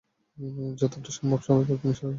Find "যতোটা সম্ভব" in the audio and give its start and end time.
0.79-1.39